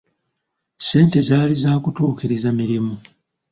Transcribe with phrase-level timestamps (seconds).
[0.79, 2.93] Ssente zaali za kutuukiriza mirimu.